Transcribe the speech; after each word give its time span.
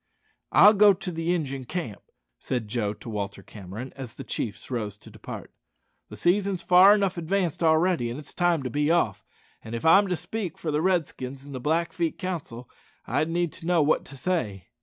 "I'll 0.51 0.73
go 0.73 0.93
to 0.93 1.11
the 1.11 1.31
Injun 1.31 1.65
camp," 1.65 2.01
said 2.39 2.67
Joe 2.67 2.91
to 2.95 3.07
Walter 3.07 3.43
Cameron, 3.43 3.93
as 3.95 4.15
the 4.15 4.23
chiefs 4.23 4.71
rose 4.71 4.97
to 4.97 5.11
depart. 5.11 5.53
"The 6.09 6.15
season's 6.15 6.63
far 6.63 6.95
enough 6.95 7.19
advanced 7.19 7.61
already; 7.61 8.09
it's 8.09 8.33
time 8.33 8.63
to 8.63 8.71
be 8.71 8.89
off; 8.89 9.23
and 9.63 9.75
if 9.75 9.85
I'm 9.85 10.07
to 10.07 10.17
speak 10.17 10.57
for 10.57 10.71
the 10.71 10.81
Redskins 10.81 11.45
in 11.45 11.51
the 11.51 11.59
Blackfeet 11.59 12.17
Council, 12.17 12.67
I'd 13.05 13.29
need 13.29 13.53
to 13.53 13.67
know 13.67 13.83
what 13.83 14.03
to 14.05 14.17
say." 14.17 14.69